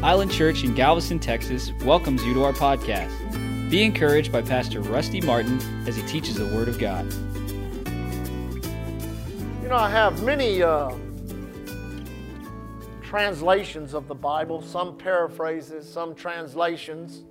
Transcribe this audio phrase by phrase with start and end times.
[0.00, 3.10] Island Church in Galveston, Texas welcomes you to our podcast.
[3.68, 7.04] Be encouraged by Pastor Rusty Martin as he teaches the Word of God.
[9.60, 10.92] You know, I have many uh,
[13.02, 17.24] translations of the Bible, some paraphrases, some translations.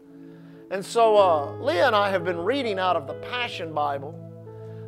[0.69, 4.13] And so uh, Leah and I have been reading out of the Passion Bible.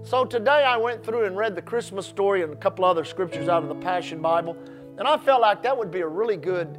[0.04, 3.48] So today I went through and read the Christmas story and a couple other scriptures
[3.48, 4.58] out of the Passion Bible.
[4.98, 6.78] And I felt like that would be a really good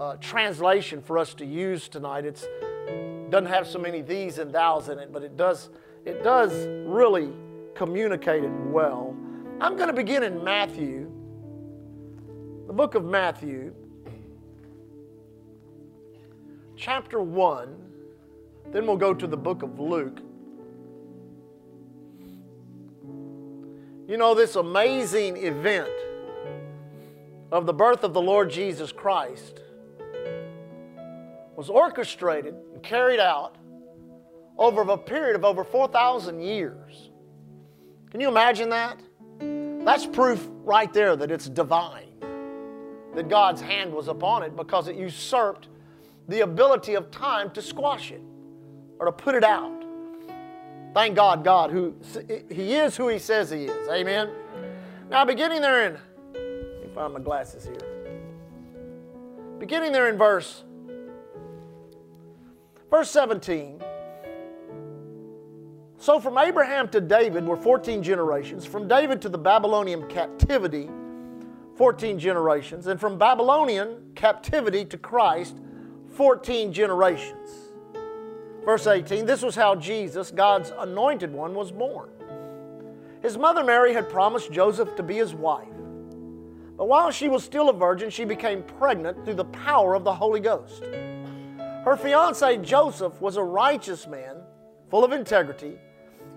[0.00, 2.24] uh, translation for us to use tonight.
[2.24, 2.42] It
[3.30, 5.68] doesn't have so many these and thous in it, but it does,
[6.06, 6.52] it does
[6.86, 7.30] really
[7.74, 9.14] communicate it well.
[9.60, 11.10] I'm going to begin in Matthew,
[12.66, 13.74] the book of Matthew,
[16.76, 17.76] chapter 1.
[18.72, 20.20] Then we'll go to the book of Luke.
[24.08, 25.90] You know, this amazing event
[27.52, 29.60] of the birth of the Lord Jesus Christ
[31.60, 33.56] was orchestrated and carried out
[34.56, 37.10] over a period of over 4,000 years.
[38.10, 38.98] Can you imagine that?
[39.84, 42.08] That's proof right there that it's divine,
[43.14, 45.68] that God's hand was upon it because it usurped
[46.28, 48.22] the ability of time to squash it
[48.98, 49.84] or to put it out.
[50.94, 51.94] Thank God, God, who
[52.50, 53.86] He is who He says He is.
[53.86, 54.30] Amen.
[55.10, 55.98] Now, beginning there in,
[56.32, 57.86] let me find my glasses here.
[59.58, 60.64] Beginning there in verse
[62.90, 63.80] Verse 17.
[65.98, 68.66] So from Abraham to David were 14 generations.
[68.66, 70.88] From David to the Babylonian captivity,
[71.76, 72.86] 14 generations.
[72.88, 75.56] And from Babylonian captivity to Christ,
[76.14, 77.50] 14 generations.
[78.64, 82.08] Verse 18 This was how Jesus, God's anointed one, was born.
[83.22, 85.68] His mother Mary had promised Joseph to be his wife.
[86.76, 90.14] But while she was still a virgin, she became pregnant through the power of the
[90.14, 90.82] Holy Ghost.
[91.84, 94.36] Her fiance Joseph was a righteous man,
[94.90, 95.78] full of integrity.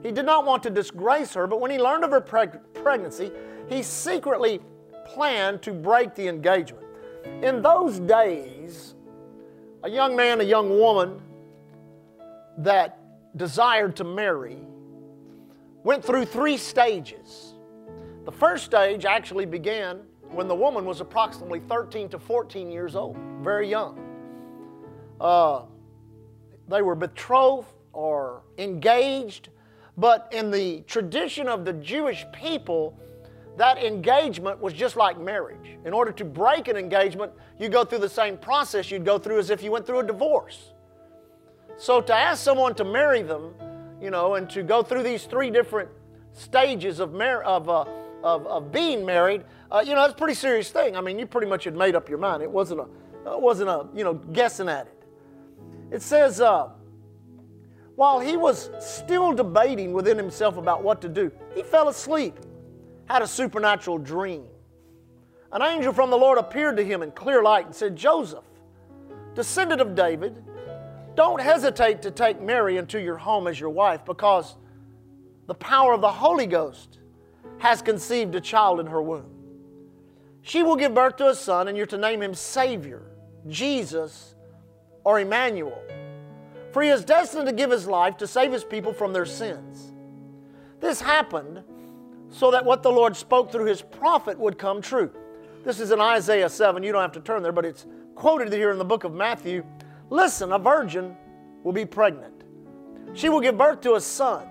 [0.01, 3.29] He did not want to disgrace her, but when he learned of her preg- pregnancy,
[3.67, 4.61] he secretly
[5.05, 6.85] planned to break the engagement.
[7.41, 8.95] In those days,
[9.83, 11.21] a young man, a young woman
[12.59, 12.99] that
[13.35, 14.57] desired to marry
[15.83, 17.55] went through three stages.
[18.23, 23.17] The first stage actually began when the woman was approximately 13 to 14 years old,
[23.41, 24.02] very young
[25.23, 25.63] uh,
[26.67, 29.49] they were betrothed or engaged,
[29.97, 32.99] but in the tradition of the Jewish people,
[33.57, 35.77] that engagement was just like marriage.
[35.85, 39.39] In order to break an engagement, you go through the same process you'd go through
[39.39, 40.73] as if you went through a divorce.
[41.77, 43.53] So to ask someone to marry them,
[44.01, 45.89] you know, and to go through these three different
[46.33, 47.85] stages of, mar- of, uh,
[48.23, 50.97] of, of being married, uh, you know, that's a pretty serious thing.
[50.97, 52.43] I mean, you pretty much had made up your mind.
[52.43, 52.87] It wasn't a,
[53.31, 55.02] it wasn't a, you know, guessing at it.
[55.93, 56.69] It says, uh,
[57.95, 62.35] while he was still debating within himself about what to do, he fell asleep,
[63.07, 64.45] had a supernatural dream.
[65.51, 68.43] An angel from the Lord appeared to him in clear light and said, Joseph,
[69.35, 70.43] descendant of David,
[71.13, 74.55] don't hesitate to take Mary into your home as your wife because
[75.45, 76.97] the power of the Holy Ghost
[77.59, 79.29] has conceived a child in her womb.
[80.41, 83.03] She will give birth to a son, and you're to name him Savior,
[83.47, 84.33] Jesus
[85.03, 85.81] or Emmanuel.
[86.71, 89.91] For he is destined to give his life to save his people from their sins.
[90.79, 91.63] This happened
[92.29, 95.11] so that what the Lord spoke through his prophet would come true.
[95.63, 96.81] This is in Isaiah 7.
[96.81, 99.63] You don't have to turn there, but it's quoted here in the book of Matthew.
[100.09, 101.15] Listen, a virgin
[101.63, 102.43] will be pregnant.
[103.13, 104.47] She will give birth to a son,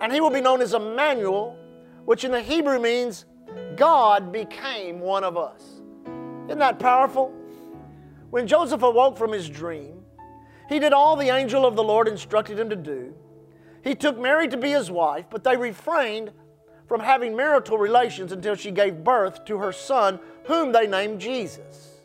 [0.00, 1.56] and he will be known as Emmanuel,
[2.04, 3.24] which in the Hebrew means
[3.76, 5.80] God became one of us.
[6.46, 7.34] Isn't that powerful?
[8.30, 10.04] When Joseph awoke from his dream,
[10.68, 13.14] he did all the angel of the Lord instructed him to do.
[13.82, 16.32] He took Mary to be his wife, but they refrained
[16.86, 22.00] from having marital relations until she gave birth to her son, whom they named Jesus.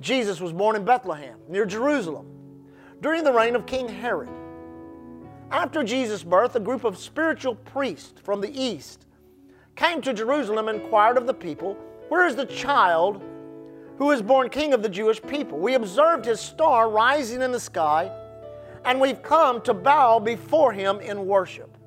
[0.00, 2.26] Jesus was born in Bethlehem, near Jerusalem,
[3.00, 4.28] during the reign of King Herod.
[5.50, 9.06] After Jesus' birth, a group of spiritual priests from the east
[9.76, 11.76] came to Jerusalem and inquired of the people,
[12.08, 13.22] Where is the child
[14.02, 15.56] who was born king of the Jewish people.
[15.60, 18.10] We observed his star rising in the sky,
[18.84, 21.78] and we've come to bow before him in worship.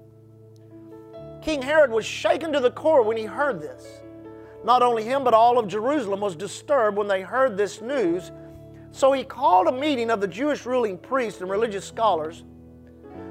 [1.42, 3.86] King Herod was shaken to the core when he heard this.
[4.64, 8.32] Not only him, but all of Jerusalem was disturbed when they heard this news.
[8.92, 12.46] So he called a meeting of the Jewish ruling priests and religious scholars,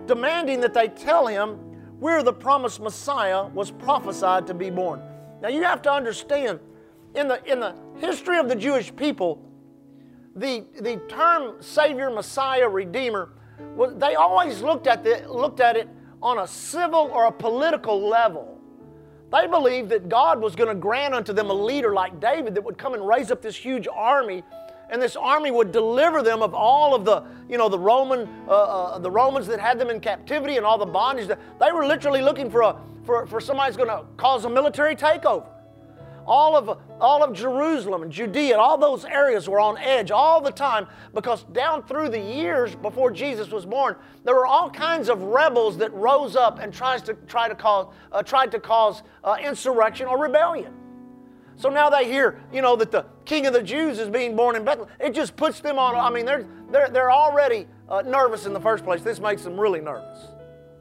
[0.05, 1.53] demanding that they tell him
[2.01, 5.01] where the promised Messiah was prophesied to be born.
[5.41, 6.61] Now you have to understand,
[7.15, 9.43] in the, in the history of the Jewish people,
[10.37, 13.31] the, the term Savior, Messiah, Redeemer,
[13.77, 15.89] well, they always looked at, the, looked at it
[16.23, 18.59] on a civil or a political level.
[19.31, 22.63] They believed that God was going to grant unto them a leader like David that
[22.63, 24.43] would come and raise up this huge army
[24.91, 28.53] and this army would deliver them of all of the, you know, the Roman, uh,
[28.53, 31.27] uh, the Romans that had them in captivity and all the bondage.
[31.27, 34.95] That, They were literally looking for a, for, for somebody going to cause a military
[34.95, 35.47] takeover.
[36.27, 40.41] All of, all of Jerusalem and Judea and all those areas were on edge all
[40.41, 45.09] the time because down through the years before Jesus was born, there were all kinds
[45.09, 49.03] of rebels that rose up and tries to, try to cause, uh, tried to cause
[49.23, 50.73] uh, insurrection or rebellion.
[51.57, 54.57] So now they hear, you know, that the king of the Jews is being born
[54.57, 54.93] in Bethlehem.
[54.99, 58.61] It just puts them on, I mean, they're, they're, they're already uh, nervous in the
[58.61, 59.03] first place.
[59.03, 60.19] This makes them really nervous.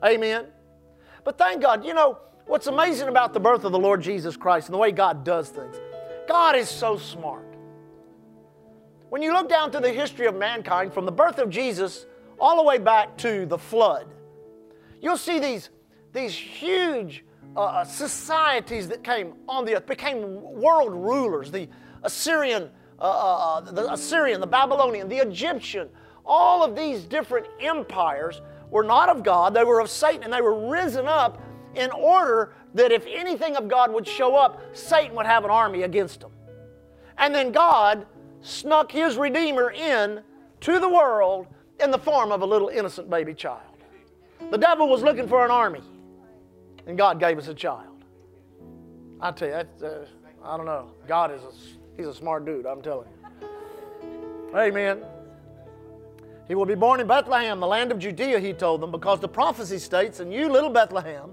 [0.04, 0.48] Amen.
[1.24, 4.68] But thank God, you know, what's amazing about the birth of the Lord Jesus Christ
[4.68, 5.76] and the way God does things,
[6.28, 7.46] God is so smart.
[9.10, 12.08] When you look down to the history of mankind from the birth of Jesus
[12.40, 14.08] all the way back to the flood,
[15.02, 15.70] you'll see these,
[16.14, 17.24] these huge
[17.56, 21.52] uh, uh, societies that came on the earth, became world rulers.
[21.52, 21.70] The
[22.02, 25.90] Assyrian, uh, uh, uh, the Assyrian, the Babylonian, the Egyptian,
[26.26, 28.42] all of these different empires
[28.72, 31.40] were not of God, they were of Satan, and they were risen up
[31.76, 35.84] in order that if anything of God would show up, Satan would have an army
[35.84, 36.32] against them.
[37.18, 38.06] And then God
[38.42, 40.22] snuck his Redeemer in
[40.62, 41.48] to the world
[41.80, 43.62] in the form of a little innocent baby child.
[44.52, 45.82] The devil was looking for an army
[46.86, 48.04] and God gave us a child.
[49.22, 50.06] I tell you, that's, uh,
[50.44, 50.92] I don't know.
[51.08, 51.52] God is a,
[51.96, 53.48] he's a smart dude, I'm telling you.
[54.58, 55.02] Amen.
[56.48, 59.30] He will be born in Bethlehem, the land of Judea, he told them, because the
[59.30, 61.32] prophecy states, and you, little Bethlehem,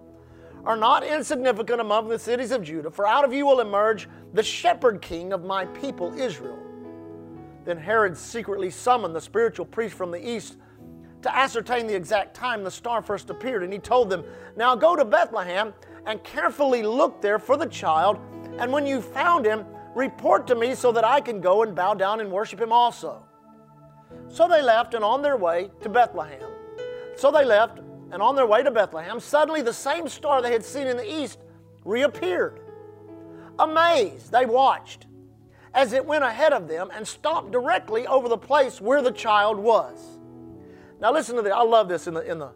[0.64, 4.42] are not insignificant among the cities of Judah, for out of you will emerge the
[4.42, 6.58] shepherd king of my people Israel.
[7.64, 10.56] Then Herod secretly summoned the spiritual priest from the east
[11.22, 13.62] to ascertain the exact time the star first appeared.
[13.62, 14.24] And he told them,
[14.56, 15.74] Now go to Bethlehem
[16.06, 18.18] and carefully look there for the child,
[18.58, 21.94] and when you found him, report to me so that I can go and bow
[21.94, 23.22] down and worship him also.
[24.28, 26.48] So they left, and on their way to Bethlehem.
[27.16, 27.80] So they left,
[28.12, 31.20] and on their way to Bethlehem, suddenly the same star they had seen in the
[31.20, 31.38] east
[31.84, 32.60] reappeared.
[33.58, 35.06] Amazed, they watched
[35.74, 39.58] as it went ahead of them and stopped directly over the place where the child
[39.58, 40.18] was.
[41.00, 41.52] Now listen to this.
[41.52, 42.50] I love this in the in the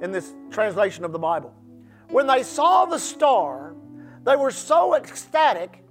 [0.00, 1.54] in this translation of the Bible.
[2.08, 3.74] When they saw the star,
[4.24, 5.84] they were so ecstatic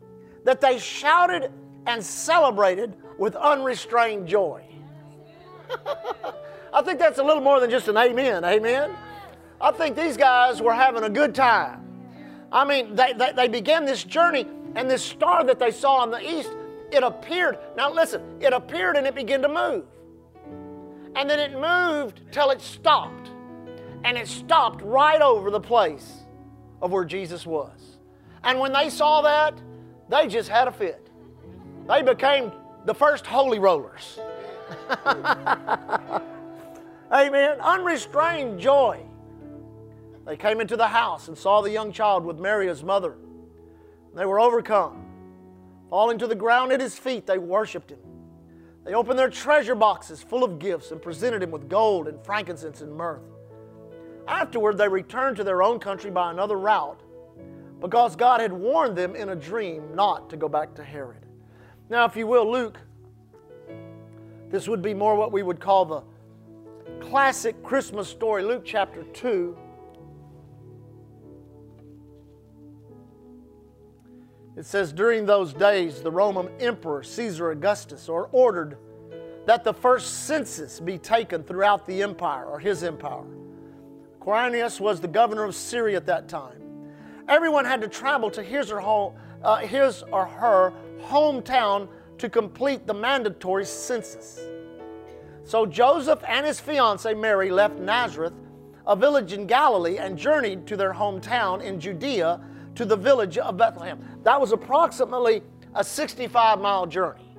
[0.43, 1.51] that they shouted
[1.85, 4.63] and celebrated with unrestrained joy.
[6.73, 8.45] I think that's a little more than just an amen.
[8.45, 8.95] Amen.
[9.59, 11.81] I think these guys were having a good time.
[12.51, 14.45] I mean, they, they, they began this journey,
[14.75, 16.51] and this star that they saw in the east,
[16.91, 17.57] it appeared.
[17.77, 19.85] Now, listen, it appeared and it began to move.
[21.15, 23.29] And then it moved till it stopped.
[24.03, 26.23] And it stopped right over the place
[26.81, 27.97] of where Jesus was.
[28.43, 29.53] And when they saw that,
[30.09, 31.07] they just had a fit.
[31.87, 32.51] They became
[32.85, 34.19] the first holy rollers.
[37.13, 37.59] Amen.
[37.59, 39.01] Unrestrained joy.
[40.25, 43.15] They came into the house and saw the young child with Mary, his mother.
[44.15, 45.05] They were overcome.
[45.89, 47.99] Falling to the ground at his feet, they worshiped him.
[48.85, 52.81] They opened their treasure boxes full of gifts and presented him with gold and frankincense
[52.81, 53.21] and myrrh.
[54.27, 57.01] Afterward, they returned to their own country by another route
[57.79, 61.25] because God had warned them in a dream not to go back to Herod.
[61.89, 62.79] Now, if you will, Luke,
[64.49, 66.03] this would be more what we would call the
[67.11, 69.57] classic Christmas story, Luke chapter 2.
[74.55, 78.77] It says, During those days, the Roman Emperor Caesar Augustus or ordered
[79.45, 83.27] that the first census be taken throughout the empire or his empire.
[84.21, 86.61] Quirinius was the governor of Syria at that time.
[87.27, 91.89] Everyone had to travel to his or, home, uh, his or her hometown
[92.19, 94.39] to complete the mandatory census.
[95.43, 98.33] So Joseph and his fiancee Mary left Nazareth,
[98.85, 102.41] a village in Galilee, and journeyed to their hometown in Judea
[102.75, 103.99] to the village of Bethlehem.
[104.23, 105.41] That was approximately
[105.75, 107.35] a 65 mile journey.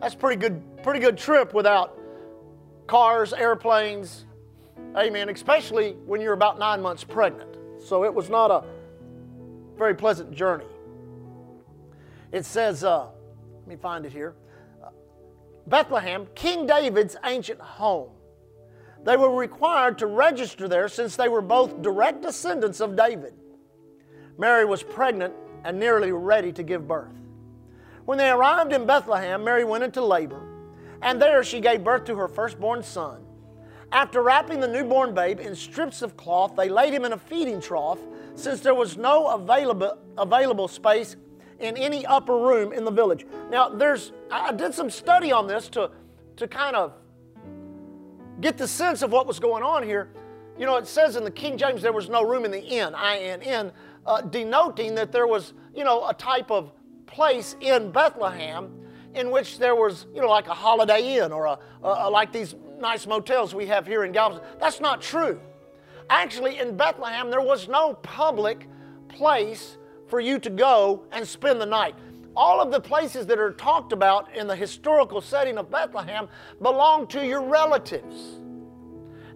[0.00, 1.98] That's pretty good, pretty good trip without
[2.86, 4.26] cars, airplanes,
[4.96, 7.56] amen, especially when you're about nine months pregnant.
[7.82, 8.64] So it was not a
[9.76, 10.66] very pleasant journey.
[12.32, 13.08] It says, uh,
[13.60, 14.34] let me find it here
[15.66, 18.10] Bethlehem, King David's ancient home.
[19.02, 23.34] They were required to register there since they were both direct descendants of David.
[24.38, 27.14] Mary was pregnant and nearly ready to give birth.
[28.04, 30.42] When they arrived in Bethlehem, Mary went into labor,
[31.02, 33.24] and there she gave birth to her firstborn son.
[33.90, 37.60] After wrapping the newborn babe in strips of cloth, they laid him in a feeding
[37.60, 37.98] trough,
[38.34, 41.16] since there was no available, available space
[41.60, 43.26] in any upper room in the village.
[43.50, 45.90] Now, there's I did some study on this to,
[46.36, 46.92] to kind of
[48.40, 50.10] get the sense of what was going on here.
[50.58, 52.94] You know, it says in the King James there was no room in the inn,
[52.94, 53.72] I N N,
[54.06, 56.72] uh, denoting that there was, you know, a type of
[57.06, 58.70] place in Bethlehem
[59.14, 62.32] in which there was, you know, like a Holiday Inn or a, a, a like
[62.32, 64.46] these nice motels we have here in Galveston.
[64.60, 65.40] That's not true.
[66.10, 68.68] Actually, in Bethlehem, there was no public
[69.08, 71.94] place for you to go and spend the night.
[72.36, 76.28] All of the places that are talked about in the historical setting of Bethlehem
[76.60, 78.40] belong to your relatives.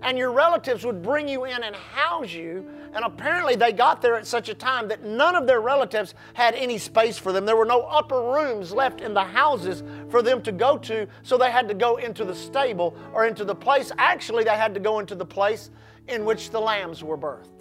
[0.02, 2.66] And your relatives would bring you in and house you.
[2.94, 6.54] And apparently, they got there at such a time that none of their relatives had
[6.54, 7.44] any space for them.
[7.44, 11.36] There were no upper rooms left in the houses for them to go to, so
[11.36, 13.92] they had to go into the stable or into the place.
[13.98, 15.70] Actually, they had to go into the place
[16.08, 17.59] in which the lambs were birthed.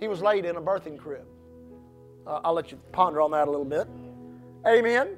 [0.00, 1.24] He was laid in a birthing crib.
[2.26, 3.88] Uh, I'll let you ponder on that a little bit.
[4.66, 5.16] Amen.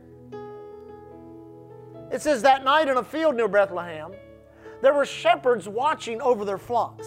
[2.12, 4.12] It says that night in a field near Bethlehem,
[4.82, 7.06] there were shepherds watching over their flocks.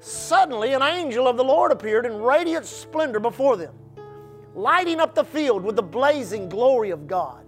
[0.00, 3.74] Suddenly, an angel of the Lord appeared in radiant splendor before them,
[4.54, 7.44] lighting up the field with the blazing glory of God.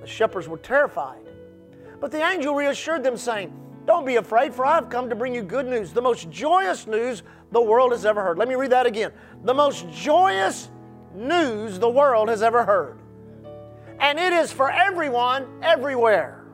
[0.00, 1.20] The shepherds were terrified.
[2.00, 3.52] But the angel reassured them, saying,
[3.86, 6.86] Don't be afraid, for I have come to bring you good news, the most joyous
[6.86, 7.22] news
[7.52, 8.38] the world has ever heard.
[8.38, 9.12] Let me read that again.
[9.44, 10.70] The most joyous
[11.14, 12.98] news the world has ever heard.
[14.00, 16.44] And it is for everyone, everywhere.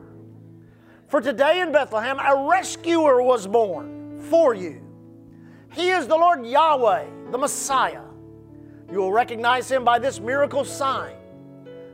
[1.07, 4.81] For today in Bethlehem, a rescuer was born for you.
[5.73, 8.03] He is the Lord Yahweh, the Messiah.
[8.91, 11.15] You will recognize him by this miracle sign.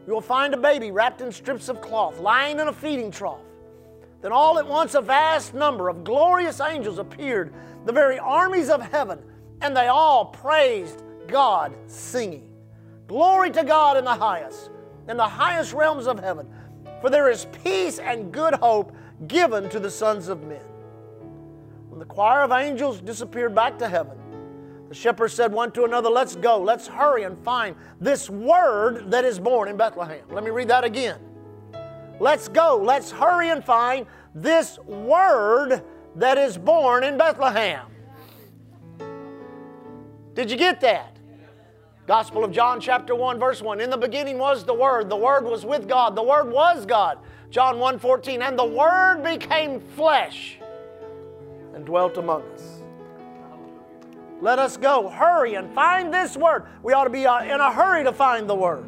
[0.08, 3.40] You will find a baby wrapped in strips of cloth, lying in a feeding trough.
[4.22, 7.54] Then all at once a vast number of glorious angels appeared
[7.86, 9.20] the very armies of heaven,
[9.62, 12.52] and they all praised God, singing,
[13.08, 14.72] Glory to God in the highest,
[15.08, 16.48] in the highest realms of heaven,
[17.00, 18.96] for there is peace and good hope
[19.28, 20.64] given to the sons of men.
[21.90, 24.18] When the choir of angels disappeared back to heaven,
[24.90, 29.24] the shepherds said one to another, Let's go, let's hurry and find this word that
[29.24, 30.22] is born in Bethlehem.
[30.30, 31.20] Let me read that again.
[32.20, 35.84] Let's go, let's hurry and find this word
[36.16, 37.88] that is born in Bethlehem.
[40.34, 41.18] Did you get that?
[42.08, 43.82] Gospel of John, chapter 1, verse 1.
[43.82, 45.10] In the beginning was the Word.
[45.10, 46.16] The Word was with God.
[46.16, 47.18] The Word was God.
[47.50, 48.42] John 1 14.
[48.42, 50.58] And the Word became flesh
[51.74, 52.82] and dwelt among us.
[54.42, 55.10] Let us go.
[55.10, 56.66] Hurry and find this Word.
[56.84, 58.86] We ought to be uh, in a hurry to find the Word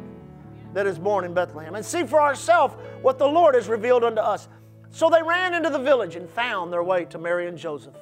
[0.74, 4.20] that is born in Bethlehem and see for ourselves what the Lord has revealed unto
[4.20, 4.48] us.
[4.90, 7.94] So they ran into the village and found their way to Mary and Joseph.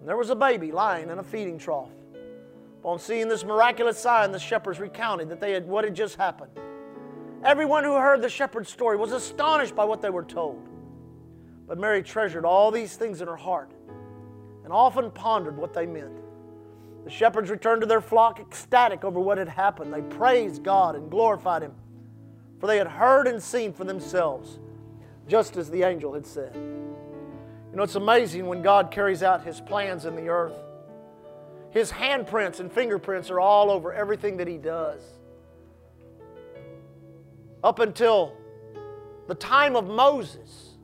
[0.00, 1.90] And there was a baby lying in a feeding trough.
[2.80, 6.52] Upon seeing this miraculous sign, the shepherds recounted that they had what had just happened.
[7.42, 10.68] Everyone who heard the shepherd's story was astonished by what they were told.
[11.66, 13.70] But Mary treasured all these things in her heart
[14.64, 16.20] and often pondered what they meant.
[17.04, 19.92] The shepherds returned to their flock ecstatic over what had happened.
[19.92, 21.74] They praised God and glorified Him,
[22.58, 24.58] for they had heard and seen for themselves
[25.28, 26.54] just as the angel had said.
[26.54, 30.56] You know, it's amazing when God carries out His plans in the earth.
[31.70, 35.00] His handprints and fingerprints are all over everything that He does.
[37.64, 38.36] Up until
[39.26, 40.74] the time of Moses,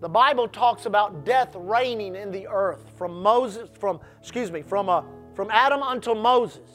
[0.00, 4.88] the Bible talks about death reigning in the earth from Moses, from excuse me, from
[4.88, 5.02] uh,
[5.34, 6.68] from Adam until Moses.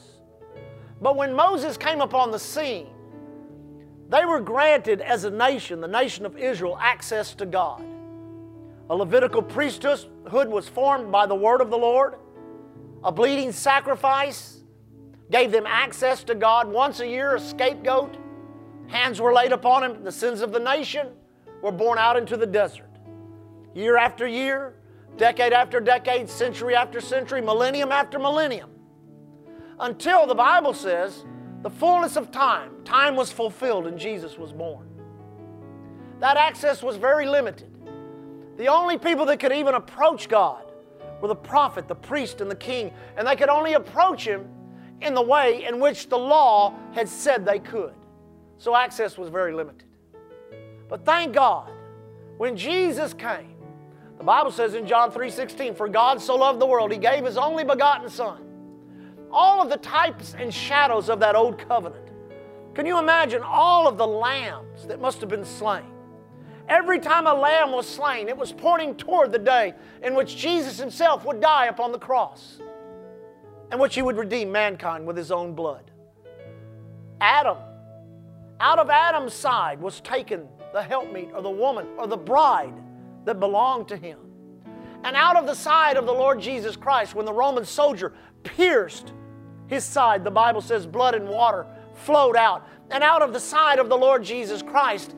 [1.00, 2.88] But when Moses came upon the scene,
[4.08, 7.84] they were granted as a nation, the nation of Israel, access to God.
[8.88, 10.06] A Levitical priesthood
[10.48, 12.14] was formed by the word of the Lord.
[13.02, 14.60] A bleeding sacrifice
[15.30, 18.16] gave them access to God once a year, a scapegoat.
[18.86, 20.04] Hands were laid upon him.
[20.04, 21.08] The sins of the nation
[21.62, 22.88] were borne out into the desert.
[23.74, 24.74] Year after year,
[25.16, 28.70] decade after decade, century after century, millennium after millennium.
[29.80, 31.24] Until the Bible says
[31.66, 34.86] the fullness of time, time was fulfilled and Jesus was born.
[36.20, 37.68] That access was very limited.
[38.56, 40.62] The only people that could even approach God
[41.20, 44.48] were the prophet, the priest, and the king, and they could only approach him
[45.00, 47.94] in the way in which the law had said they could.
[48.58, 49.88] So access was very limited.
[50.88, 51.72] But thank God,
[52.36, 53.56] when Jesus came,
[54.18, 57.36] the Bible says in John 3:16, "For God so loved the world, he gave his
[57.36, 58.45] only begotten son."
[59.30, 62.10] All of the types and shadows of that old covenant
[62.74, 65.84] Can you imagine all of the lambs that must have been slain?
[66.68, 70.78] Every time a lamb was slain, it was pointing toward the day in which Jesus
[70.78, 72.58] himself would die upon the cross
[73.70, 75.90] and which he would redeem mankind with his own blood.
[77.20, 77.56] Adam,
[78.60, 82.74] out of Adam's side was taken the helpmeet or the woman or the bride
[83.24, 84.18] that belonged to him.
[85.04, 89.12] And out of the side of the Lord Jesus Christ, when the Roman soldier pierced
[89.68, 92.68] his side, the Bible says blood and water flowed out.
[92.90, 95.14] And out of the side of the Lord Jesus Christ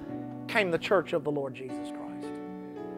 [0.46, 2.32] came the church of the Lord Jesus Christ.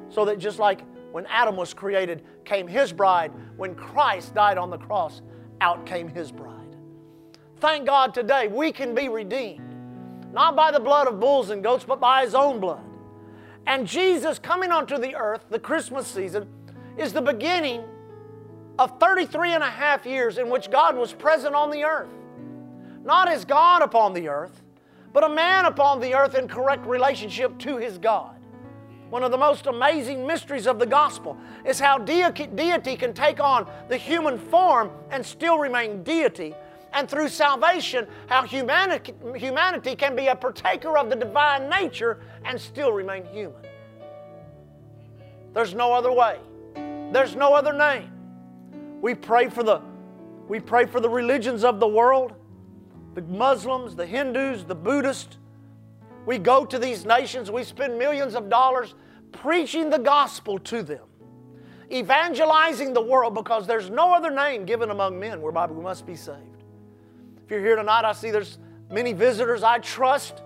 [0.09, 4.71] So that just like when Adam was created, came his bride, when Christ died on
[4.71, 5.23] the cross,
[5.61, 6.77] out came his bride.
[7.57, 9.75] Thank God today we can be redeemed,
[10.33, 12.85] not by the blood of bulls and goats, but by his own blood.
[13.67, 16.49] And Jesus coming onto the earth, the Christmas season,
[16.97, 17.83] is the beginning
[18.81, 22.09] of 33 and a half years in which God was present on the earth.
[23.05, 24.63] Not as God upon the earth,
[25.13, 28.37] but a man upon the earth in correct relationship to his God.
[29.11, 33.71] One of the most amazing mysteries of the gospel is how deity can take on
[33.89, 36.55] the human form and still remain deity.
[36.95, 42.59] And through salvation, how humanity, humanity can be a partaker of the divine nature and
[42.59, 43.61] still remain human.
[45.53, 46.39] There's no other way.
[47.13, 48.11] There's no other name.
[49.01, 49.81] We pray for the
[50.49, 52.35] we pray for the religions of the world,
[53.15, 55.39] the Muslims, the Hindus, the Buddhists.
[56.27, 58.97] We go to these nations, we spend millions of dollars
[59.31, 61.05] preaching the gospel to them,
[61.93, 66.17] evangelizing the world because there's no other name given among men whereby we must be
[66.17, 66.65] saved.
[67.45, 68.59] If you're here tonight, I see there's
[68.91, 69.63] many visitors.
[69.63, 70.43] I trust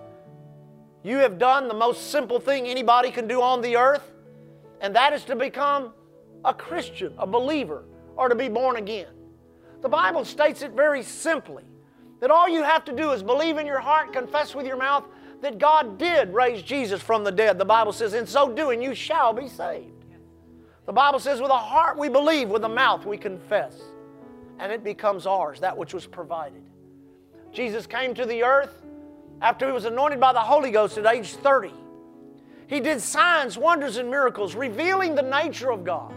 [1.03, 4.11] you have done the most simple thing anybody can do on the earth,
[4.81, 5.93] and that is to become
[6.43, 7.83] a Christian, a believer,
[8.15, 9.07] or to be born again.
[9.81, 11.63] The Bible states it very simply
[12.19, 15.05] that all you have to do is believe in your heart, confess with your mouth
[15.41, 17.59] that God did raise Jesus from the dead.
[17.59, 19.91] The Bible says, in so doing, you shall be saved.
[20.85, 23.79] The Bible says, with a heart we believe, with a mouth we confess,
[24.59, 26.63] and it becomes ours, that which was provided.
[27.51, 28.81] Jesus came to the earth
[29.41, 31.71] after he was anointed by the Holy Ghost at age 30.
[32.67, 36.13] He did signs, wonders, and miracles, revealing the nature of God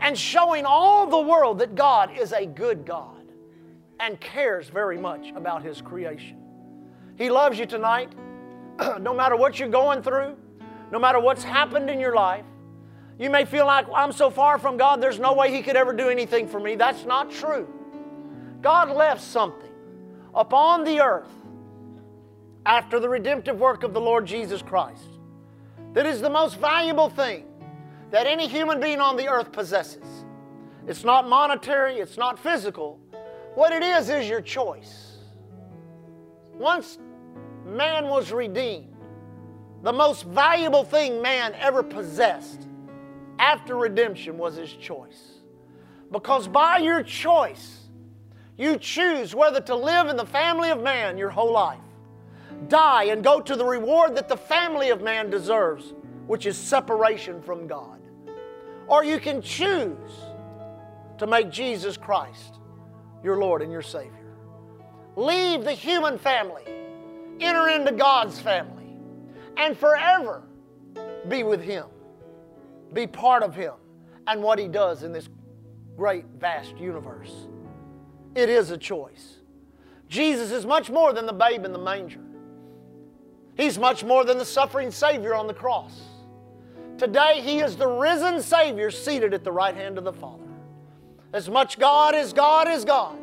[0.00, 3.16] and showing all the world that God is a good God
[3.98, 6.38] and cares very much about His creation.
[7.16, 8.12] He loves you tonight,
[9.00, 10.36] no matter what you're going through,
[10.90, 12.44] no matter what's happened in your life.
[13.18, 15.92] You may feel like I'm so far from God, there's no way He could ever
[15.92, 16.74] do anything for me.
[16.74, 17.68] That's not true.
[18.62, 19.70] God left something
[20.34, 21.28] upon the earth
[22.64, 25.04] after the redemptive work of the Lord Jesus Christ
[25.94, 27.44] that is the most valuable thing
[28.10, 30.24] that any human being on the earth possesses.
[30.86, 32.98] It's not monetary, it's not physical.
[33.54, 35.18] What it is, is your choice.
[36.54, 36.98] Once
[37.66, 38.94] man was redeemed,
[39.82, 42.66] the most valuable thing man ever possessed
[43.38, 45.40] after redemption was his choice.
[46.10, 47.88] Because by your choice,
[48.58, 51.78] you choose whether to live in the family of man your whole life,
[52.68, 55.94] die and go to the reward that the family of man deserves,
[56.26, 57.99] which is separation from God.
[58.90, 60.10] Or you can choose
[61.18, 62.58] to make Jesus Christ
[63.22, 64.34] your Lord and your Savior.
[65.14, 66.64] Leave the human family,
[67.40, 68.96] enter into God's family,
[69.56, 70.42] and forever
[71.28, 71.86] be with Him.
[72.92, 73.74] Be part of Him
[74.26, 75.28] and what He does in this
[75.96, 77.46] great, vast universe.
[78.34, 79.36] It is a choice.
[80.08, 82.20] Jesus is much more than the babe in the manger.
[83.56, 86.00] He's much more than the suffering Savior on the cross.
[87.00, 90.44] Today, He is the risen Savior seated at the right hand of the Father.
[91.32, 93.16] As much God as God is God.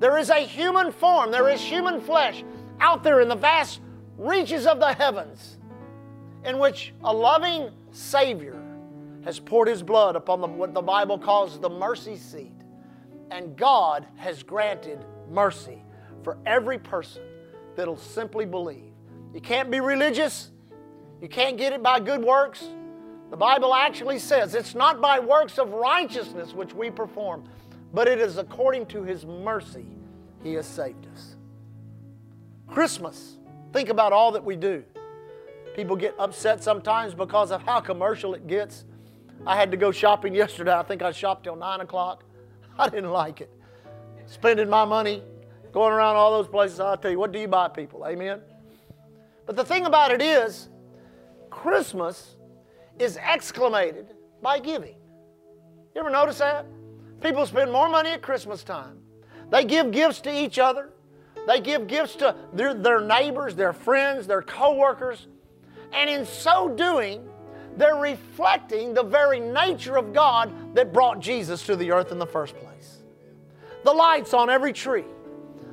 [0.00, 2.42] There is a human form, there is human flesh
[2.80, 3.80] out there in the vast
[4.16, 5.58] reaches of the heavens
[6.44, 8.60] in which a loving Savior
[9.24, 12.50] has poured His blood upon the, what the Bible calls the mercy seat.
[13.30, 15.84] And God has granted mercy
[16.24, 17.22] for every person
[17.76, 18.90] that'll simply believe.
[19.32, 20.50] You can't be religious.
[21.22, 22.66] You can't get it by good works.
[23.30, 27.44] The Bible actually says it's not by works of righteousness which we perform,
[27.92, 29.86] but it is according to His mercy
[30.42, 31.36] He has saved us.
[32.66, 33.36] Christmas,
[33.72, 34.84] think about all that we do.
[35.74, 38.84] People get upset sometimes because of how commercial it gets.
[39.46, 40.72] I had to go shopping yesterday.
[40.72, 42.24] I think I shopped till 9 o'clock.
[42.78, 43.50] I didn't like it.
[44.26, 45.22] Spending my money,
[45.72, 46.80] going around all those places.
[46.80, 48.06] I'll tell you, what do you buy, people?
[48.06, 48.40] Amen?
[49.46, 50.68] But the thing about it is,
[51.50, 52.36] Christmas
[52.98, 54.06] is exclamated
[54.42, 54.94] by giving.
[55.94, 56.66] You ever notice that?
[57.20, 58.98] People spend more money at Christmas time.
[59.50, 60.90] They give gifts to each other.
[61.46, 65.26] They give gifts to their, their neighbors, their friends, their coworkers.
[65.92, 67.26] And in so doing,
[67.76, 72.26] they're reflecting the very nature of God that brought Jesus to the earth in the
[72.26, 72.98] first place.
[73.84, 75.04] The lights on every tree,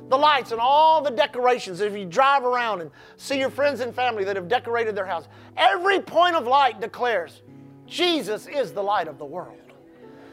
[0.08, 1.80] the lights and all the decorations.
[1.80, 5.26] If you drive around and see your friends and family that have decorated their house,
[5.56, 7.42] every point of light declares
[7.86, 9.58] Jesus is the light of the world.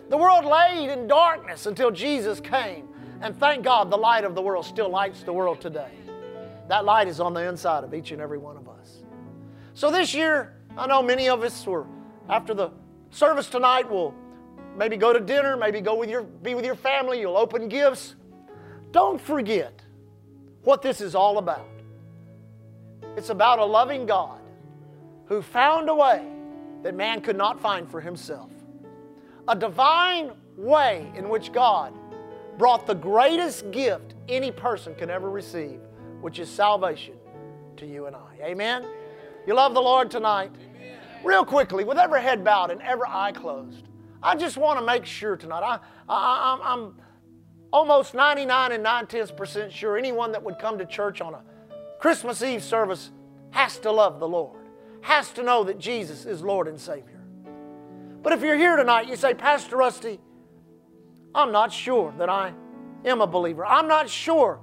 [0.10, 2.88] The world laid in darkness until Jesus came.
[3.22, 5.92] And thank God the light of the world still lights the world today.
[6.68, 9.04] That light is on the inside of each and every one of us.
[9.74, 11.86] So this year, I know many of us were
[12.30, 12.72] after the
[13.12, 14.14] service tonight will
[14.76, 18.16] maybe go to dinner, maybe go with your be with your family, you'll open gifts.
[18.94, 19.82] Don't forget
[20.64, 21.68] what this is all about.
[23.18, 24.40] It's about a loving God
[25.26, 26.24] who found a way
[26.84, 28.52] that man could not find for himself.
[29.48, 31.92] A divine way in which God
[32.60, 35.80] brought the greatest gift any person can ever receive,
[36.22, 37.16] which is salvation
[37.78, 38.38] to you and I.
[38.44, 38.86] Amen?
[39.48, 40.52] You love the Lord tonight?
[41.24, 43.88] Real quickly, with every head bowed and every eye closed,
[44.22, 45.64] I just want to make sure tonight.
[45.64, 46.96] I, I, I'm, I'm
[47.74, 51.42] almost 99 and 9 tenths percent sure anyone that would come to church on a
[52.00, 53.12] Christmas Eve service
[53.50, 54.62] has to love the Lord,
[55.02, 57.22] has to know that Jesus is Lord and Savior.
[58.22, 60.20] But if you're here tonight, you say, Pastor Rusty,
[61.34, 62.54] I'm not sure that I
[63.06, 63.66] am a believer.
[63.66, 64.60] I'm not sure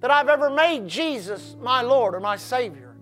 [0.00, 2.94] that I've ever made Jesus my Lord or my Savior.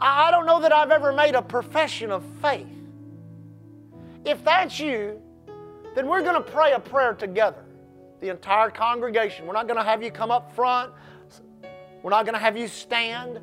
[0.00, 2.66] I don't know that I've ever made a profession of faith.
[4.24, 5.20] If that's you,
[5.94, 7.63] then we're going to pray a prayer together.
[8.24, 9.44] The entire congregation.
[9.44, 10.94] We're not going to have you come up front.
[12.02, 13.38] We're not going to have you stand.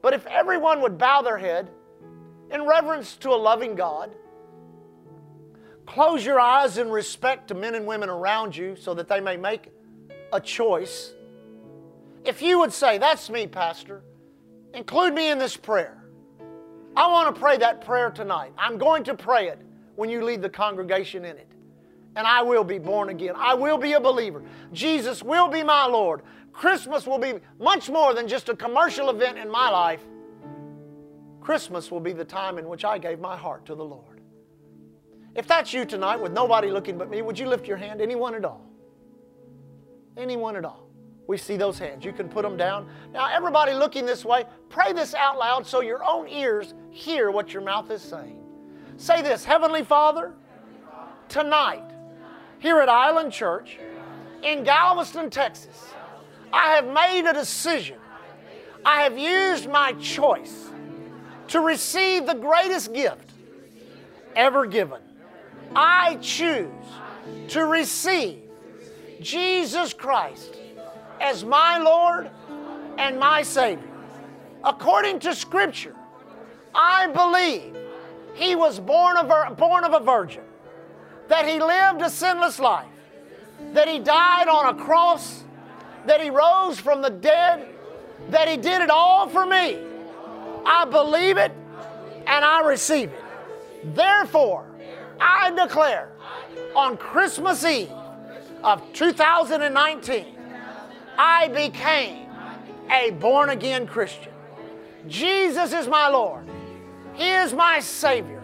[0.00, 1.68] But if everyone would bow their head
[2.50, 4.10] in reverence to a loving God,
[5.84, 9.36] close your eyes in respect to men and women around you so that they may
[9.36, 9.68] make
[10.32, 11.12] a choice.
[12.24, 14.02] If you would say, That's me, Pastor,
[14.72, 16.02] include me in this prayer.
[16.96, 18.54] I want to pray that prayer tonight.
[18.56, 19.60] I'm going to pray it
[19.96, 21.50] when you lead the congregation in it
[22.16, 23.34] and I will be born again.
[23.36, 24.42] I will be a believer.
[24.72, 26.22] Jesus will be my Lord.
[26.52, 30.00] Christmas will be much more than just a commercial event in my life.
[31.40, 34.20] Christmas will be the time in which I gave my heart to the Lord.
[35.34, 38.00] If that's you tonight with nobody looking but me, would you lift your hand?
[38.00, 38.66] Anyone at all?
[40.16, 40.88] Anyone at all?
[41.28, 42.04] We see those hands.
[42.04, 42.88] You can put them down.
[43.12, 47.52] Now, everybody looking this way, pray this out loud so your own ears hear what
[47.52, 48.42] your mouth is saying.
[48.96, 50.34] Say this Heavenly Father,
[51.28, 51.84] tonight
[52.60, 53.78] here at Island Church
[54.42, 55.92] in Galveston, Texas,
[56.52, 57.96] I have made a decision.
[58.84, 60.68] I have used my choice
[61.48, 63.32] to receive the greatest gift
[64.36, 65.00] ever given.
[65.74, 66.68] I choose
[67.48, 68.38] to receive
[69.20, 70.56] Jesus Christ
[71.20, 72.30] as my Lord
[72.98, 73.84] and my Savior.
[74.64, 75.94] According to Scripture,
[76.74, 77.76] I believe
[78.34, 80.44] He was born of, a, born of a virgin
[81.30, 82.88] that He lived a sinless life,
[83.72, 85.44] that He died on a cross,
[86.06, 87.68] that He rose from the dead,
[88.30, 89.78] that He did it all for me.
[90.66, 91.52] I believe it
[92.26, 93.24] and I receive it.
[93.94, 94.66] Therefore,
[95.20, 96.10] I declare
[96.74, 97.92] on Christmas Eve
[98.64, 100.36] of 2019,
[101.16, 102.28] I became
[102.90, 104.32] a born again Christian.
[105.06, 106.44] Jesus is my Lord,
[107.14, 108.42] He is my Savior.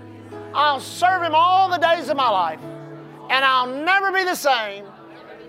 [0.55, 2.61] I'll serve Him all the days of my life
[3.31, 4.87] and I'll never be the same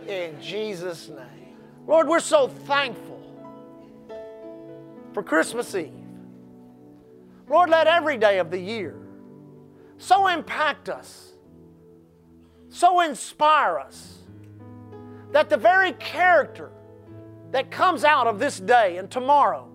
[0.08, 1.56] in Jesus' name.
[1.86, 3.22] Lord, we're so thankful
[5.14, 5.92] for Christmas Eve.
[7.48, 8.96] Lord, let every day of the year
[9.98, 11.34] so impact us,
[12.70, 14.20] so inspire us,
[15.32, 16.72] that the very character
[17.52, 19.68] that comes out of this day and tomorrow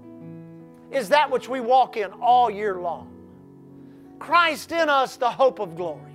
[0.91, 3.09] is that which we walk in all year long.
[4.19, 6.12] Christ in us, the hope of glory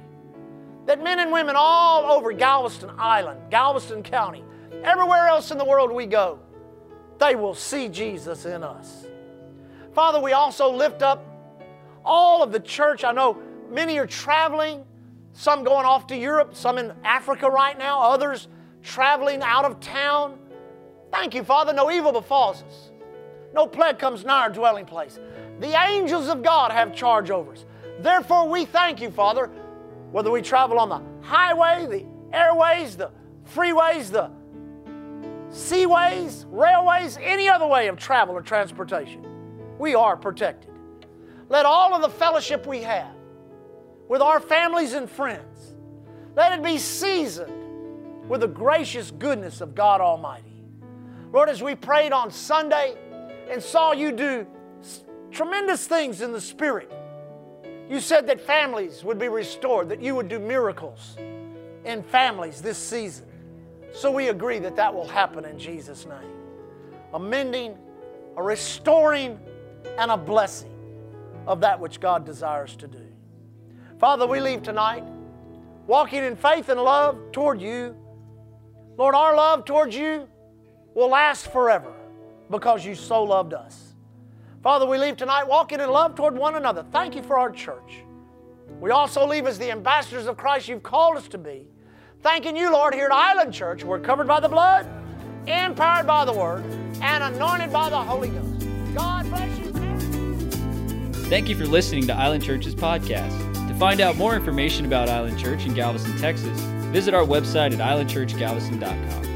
[0.88, 4.43] that men and women all over Galveston Island, Galveston County,
[4.84, 6.39] everywhere else in the world we go,
[7.19, 9.06] they will see Jesus in us.
[9.93, 11.26] Father, we also lift up
[12.06, 13.04] all of the church.
[13.04, 13.38] I know
[13.69, 14.86] many are traveling,
[15.34, 18.47] some going off to Europe, some in Africa right now, others
[18.82, 20.39] traveling out of town.
[21.12, 21.73] Thank you, Father.
[21.73, 22.91] No evil befalls us,
[23.54, 25.19] no plague comes nigh our dwelling place.
[25.60, 27.65] The angels of God have charge over us.
[28.00, 29.50] Therefore, we thank you, Father,
[30.11, 33.11] whether we travel on the highway, the airways, the
[33.53, 34.31] freeways, the
[35.49, 39.25] seaways, railways, any other way of travel or transportation,
[39.79, 40.71] we are protected.
[41.49, 43.13] Let all of the fellowship we have
[44.07, 45.75] with our families and friends,
[46.35, 50.43] let it be seasoned with the gracious goodness of God Almighty.
[51.31, 52.95] Lord, as we prayed on Sunday
[53.49, 54.47] and saw you do
[55.31, 56.91] tremendous things in the Spirit,
[57.89, 61.17] you said that families would be restored, that you would do miracles
[61.86, 63.26] in families this season.
[63.93, 66.34] So we agree that that will happen in Jesus' name.
[67.13, 67.78] A mending,
[68.36, 69.39] a restoring,
[69.97, 70.73] and a blessing
[71.47, 73.06] of that which God desires to do.
[74.00, 75.04] Father, we leave tonight
[75.88, 77.95] walking in faith and love toward you.
[78.97, 80.28] Lord, our love towards you
[80.93, 81.93] will last forever
[82.52, 83.87] because you so loved us.
[84.63, 86.83] Father, we leave tonight walking in love toward one another.
[86.91, 88.03] Thank you for our church.
[88.79, 91.67] We also leave as the ambassadors of Christ you've called us to be.
[92.21, 94.87] Thanking you, Lord, here at Island Church, we're covered by the blood,
[95.47, 96.63] empowered by the Word,
[97.01, 98.67] and anointed by the Holy Ghost.
[98.93, 99.65] God bless you.
[101.29, 103.67] Thank you for listening to Island Church's podcast.
[103.67, 106.59] To find out more information about Island Church in Galveston, Texas,
[106.91, 109.27] visit our website at islandchurchgalveston.com.